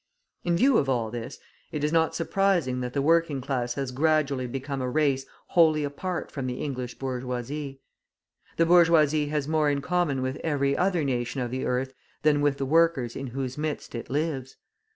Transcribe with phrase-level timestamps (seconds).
[0.43, 1.37] In view of all this,
[1.71, 6.31] it is not surprising that the working class has gradually become a race wholly apart
[6.31, 7.81] from the English bourgeoisie.
[8.57, 11.93] The bourgeoisie has more in common with every other nation of the earth
[12.23, 14.57] than with the workers in whose midst it lives.